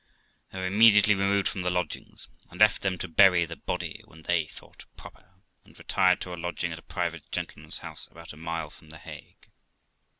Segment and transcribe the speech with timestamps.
[0.51, 4.47] I immediately removed from the lodgings, and left them to bury the body when they
[4.47, 8.71] thought proper, and retired to a lodging at a private gentleman's house, about a mile
[8.71, 9.51] from The Hague.